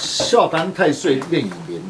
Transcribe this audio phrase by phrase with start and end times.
[0.00, 1.82] 孝坛太岁壬寅年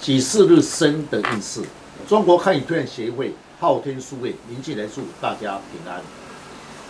[0.00, 1.60] 己巳日生的运势。
[2.08, 6.00] 中国汉语推荐协会昊天书位明记来祝大家平安。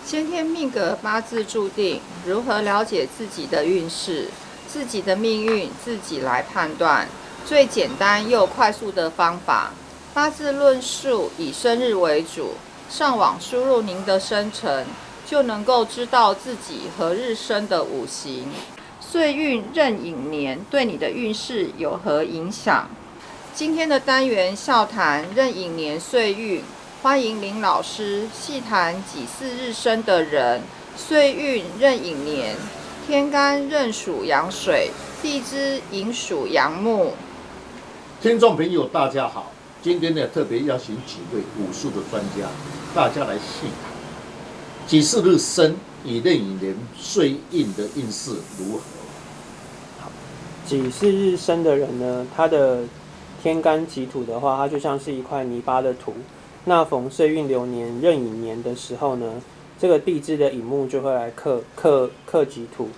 [0.04, 4.28] 先天命格八字注定，如何了解自己的运势、
[4.68, 7.08] 自己的命运，自己来判断。
[7.46, 9.72] 最简单又快速的方法，
[10.12, 12.52] 八字论述以生日为主，
[12.90, 14.86] 上网输入您的生辰，
[15.26, 18.48] 就能够知道自己何日生的五行、
[19.10, 22.90] 岁运、壬寅年对你的运势有何影响。
[23.54, 26.62] 今天的单元笑谈壬寅年岁运。
[27.00, 30.60] 欢迎林老师细谈己巳日生的人，
[30.94, 32.54] 岁运壬寅年，
[33.06, 34.90] 天干壬属阳水，
[35.22, 37.14] 地支寅属阳木。
[38.20, 42.46] 听众朋友，大家好，今天呢特别邀请几位武术的专家，
[42.94, 43.88] 大家来细谈
[44.86, 48.82] 己巳日生以壬寅年岁运的运势如何？
[50.00, 50.10] 好，
[50.64, 52.82] 己巳日生的人呢，他的
[53.42, 56.12] 天干己土的话，它就像是一块泥巴的土。
[56.64, 59.40] 那逢岁运流年壬寅年的时候呢，
[59.78, 62.88] 这个地支的乙木就会来克克克己土，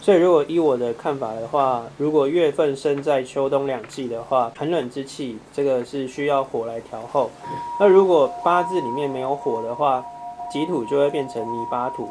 [0.00, 7.30] 所以如果依我的看法的话，如果月份生在秋冬两季的话，寒冷之气这个是需要火来调候。
[7.78, 10.04] 那如果八字里面没有火的话，
[10.50, 12.08] 己土就会变成泥巴土，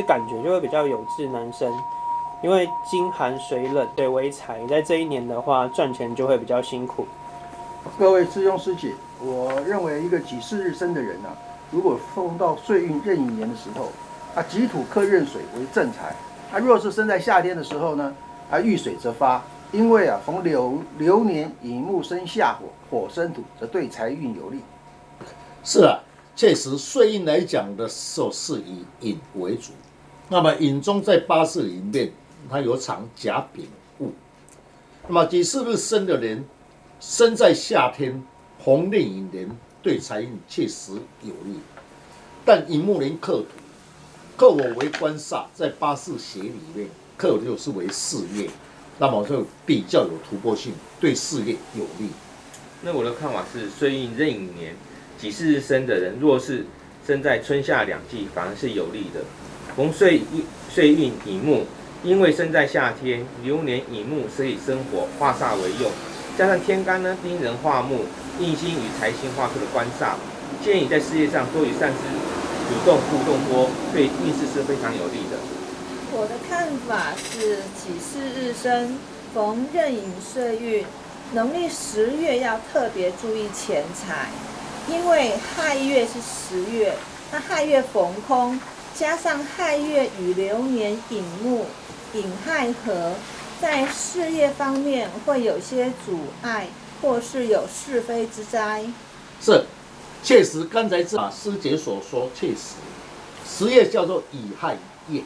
[0.00, 1.70] 这感觉就会比较有志难伸，
[2.42, 7.06] 因为金寒水冷对为财，在这一年的话赚钱就会比较辛苦。
[7.98, 8.94] 各位师兄师姐。
[9.22, 11.28] 我认为一个己巳日生的人呢，
[11.70, 13.90] 如果碰到岁运壬寅年的时候，
[14.34, 16.16] 啊，己土克壬水为正财。
[16.50, 18.14] 啊，若是生在夏天的时候呢，
[18.50, 24.60] 啊，遇水则发，因为啊，逢流流年寅木生夏火，火生土，则对财运有利。
[25.62, 26.00] 是啊，
[26.34, 29.72] 确实岁运来讲的时候是以寅为主。
[30.30, 32.12] 那么寅中在八字里面，
[32.48, 33.66] 它有场甲丙
[33.98, 34.12] 戊。
[35.08, 36.44] 那么己巳日生的人，
[36.98, 38.22] 生在夏天。
[38.62, 39.50] 红令寅年
[39.82, 41.58] 对财运确实有利，
[42.44, 43.46] 但寅木年克土，
[44.36, 48.50] 克我为官煞，在八字学里面克就是为事业，
[48.98, 52.10] 那么就比较有突破性，对事业有利。
[52.82, 54.76] 那我的看法是，岁运壬寅年
[55.16, 56.66] 己巳日生的人，若是
[57.06, 59.22] 生在春夏两季，反而是有利的。
[59.76, 61.66] 逢岁运岁运乙木，
[62.02, 65.90] 因为生在夏天，流年乙木，所以生火化煞为用，
[66.38, 68.06] 加上天干呢丁人化木。
[68.38, 70.14] 印星与财星化出的官煞，
[70.64, 71.98] 建议在事业上多与善知
[72.70, 75.36] 主动互动多，对运势是非常有利的。
[76.12, 78.96] 我的看法是己巳日生，
[79.34, 80.86] 逢壬寅岁运，
[81.34, 84.30] 农历十月要特别注意钱财，
[84.88, 86.94] 因为亥月是十月，
[87.30, 88.58] 那亥月逢空，
[89.00, 91.64] 加上亥月与流年寅木
[92.12, 93.14] 寅亥合，
[93.58, 96.66] 在事业方面会有些阻碍。
[97.00, 98.84] 或是有是非之灾，
[99.40, 99.64] 是，
[100.22, 102.74] 确实，刚才啊师姐所说，确实，
[103.48, 104.76] 十月叫做乙亥
[105.08, 105.22] 月，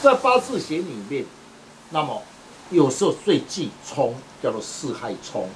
[0.00, 1.24] 在八字学里面，
[1.90, 2.22] 那么
[2.70, 5.48] 有时候最忌冲，叫做四害冲，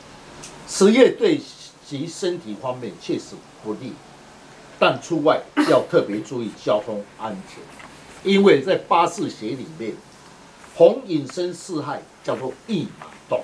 [0.66, 1.40] 十月对
[1.88, 3.92] 其身体方面确实不利，
[4.78, 7.62] 但出外要特别注意交通安全，
[8.30, 9.94] 因为在八字学里面，
[10.74, 13.42] 红引申四害叫做一马动。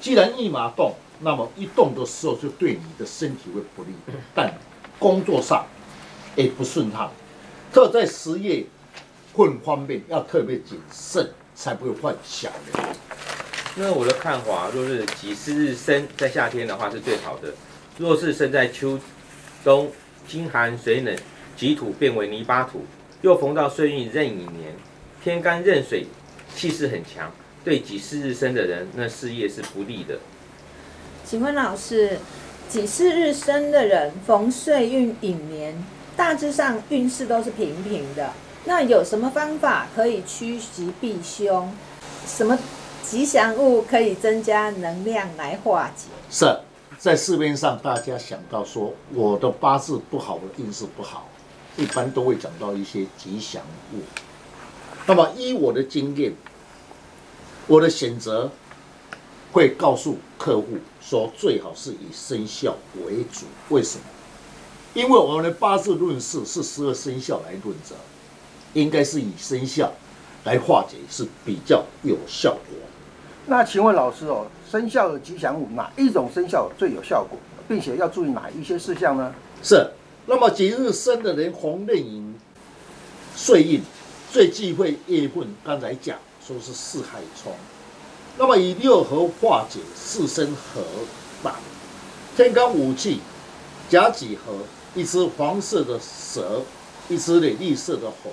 [0.00, 3.90] 既然一马动，那么一动的时候就对你的身体会不利，
[4.34, 4.52] 但
[4.98, 5.64] 工作上
[6.34, 7.10] 也不顺畅，
[7.72, 8.66] 特在实业
[9.32, 12.96] 混方面要特别谨慎，才不会犯小人。
[13.76, 17.50] 那我的看法，若是己巳日生在夏天的话是最好的；
[17.98, 18.98] 若是生在秋
[19.62, 19.90] 冬，
[20.26, 21.16] 金寒水冷，
[21.56, 22.84] 己土变为泥巴土，
[23.22, 24.74] 又逢到岁运壬寅年，
[25.22, 26.06] 天干壬水，
[26.54, 27.32] 气势很强。
[27.64, 30.18] 对己巳日生的人，那事业是不利的。
[31.24, 32.18] 请问老师，
[32.68, 35.74] 己巳日生的人逢岁运寅年，
[36.16, 38.30] 大致上运势都是平平的。
[38.66, 41.72] 那有什么方法可以趋吉避凶？
[42.24, 42.56] 什么
[43.02, 46.06] 吉祥物可以增加能量来化解？
[46.30, 46.44] 是
[46.98, 51.28] 在市面上，大家想到说我的八字不好，我的运势不好，
[51.76, 53.62] 一般都会讲到一些吉祥
[53.92, 54.00] 物。
[55.06, 56.34] 那么依我的经验。
[57.68, 58.48] 我的选择
[59.50, 63.46] 会告诉客户说，最好是以生肖为主。
[63.70, 64.04] 为什么？
[64.94, 67.96] 因为我们的八字论事是十二生肖来论责，
[68.72, 69.92] 应该是以生肖
[70.44, 72.85] 来化解是比较有效果。
[73.46, 79.34] 那请问老师哦，生肖的吉祥物哪一种生肖最有效果，并且要注意哪一些事项呢？
[79.62, 79.88] 是。
[80.26, 82.34] 那么吉日生的人，红刃银
[83.34, 83.80] 岁印
[84.32, 85.46] 最忌讳夜混。
[85.64, 86.16] 刚才讲。
[86.46, 87.52] 说是四害冲，
[88.38, 90.80] 那么以六合化解，四生合
[91.42, 91.58] 吧。
[92.36, 93.18] 天干五气，
[93.88, 94.54] 甲己合，
[94.94, 96.62] 一只黄色的蛇，
[97.08, 98.30] 一只绿色的猴。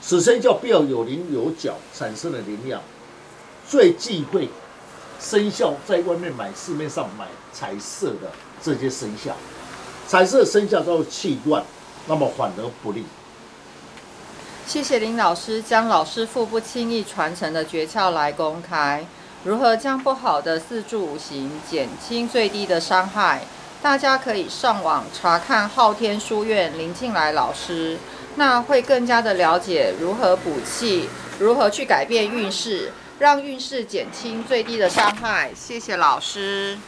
[0.00, 2.80] 此生肖必要有棱有角，产生的能量，
[3.68, 4.48] 最忌讳
[5.18, 8.30] 生肖在外面买市面上买彩色的
[8.62, 9.34] 这些生肖，
[10.06, 11.64] 彩色生肖都是气乱，
[12.06, 13.04] 那么反而不利。
[14.66, 19.06] 谢谢林老师将老师傅不轻易传承的诀窍来公开，
[19.44, 23.42] 如何将不好的四柱五行减轻最低的伤害？
[23.82, 27.98] 大家可以上网查看昊天书院林静来老师，
[28.34, 31.08] 那会更加的了解如何补气，
[31.38, 35.52] 如何去改变运势，让运势减轻最低的伤害。
[35.54, 36.78] 谢谢老师。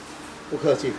[0.50, 0.92] 不客气。